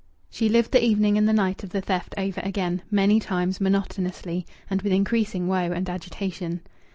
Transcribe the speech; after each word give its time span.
She 0.31 0.49
lived 0.49 0.71
the 0.71 0.83
evening 0.83 1.15
and 1.15 1.29
the 1.29 1.31
night 1.31 1.63
of 1.63 1.69
the 1.69 1.79
theft 1.79 2.15
over 2.17 2.41
again, 2.43 2.81
many 2.89 3.19
times, 3.19 3.61
monotonously, 3.61 4.47
and 4.67 4.81
with 4.81 4.91
increasing 4.93 5.47
woe 5.47 5.69
and 5.75 5.87
agitation. 5.87 6.61